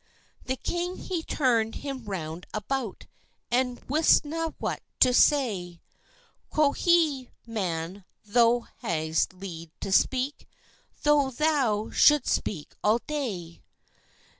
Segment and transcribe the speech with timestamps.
[0.45, 3.05] The king he turn'd him round about,
[3.51, 5.79] And wistna what to say:
[6.49, 10.47] Quo' he, "Man, thou's ha'e leave to speak,
[11.03, 13.61] Though thou should speak all day."